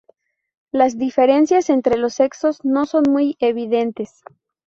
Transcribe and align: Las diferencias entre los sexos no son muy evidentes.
Las 0.71 0.97
diferencias 0.97 1.69
entre 1.69 1.95
los 1.95 2.15
sexos 2.15 2.65
no 2.65 2.87
son 2.87 3.03
muy 3.07 3.37
evidentes. 3.39 4.23